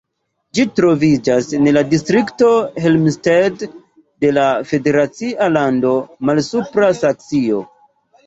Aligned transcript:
Ĝi 0.57 0.63
troviĝas 0.77 1.49
en 1.57 1.67
la 1.73 1.81
distrikto 1.89 2.47
Helmstedt 2.85 3.67
de 4.25 4.33
la 4.39 4.45
federacia 4.71 5.49
lando 5.57 5.91
Malsupra 6.31 6.89
Saksio. 7.03 7.63